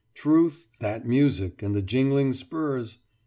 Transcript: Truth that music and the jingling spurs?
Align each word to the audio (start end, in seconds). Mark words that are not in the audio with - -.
Truth 0.15 0.65
that 0.79 1.05
music 1.05 1.61
and 1.61 1.75
the 1.75 1.83
jingling 1.83 2.33
spurs? 2.33 2.97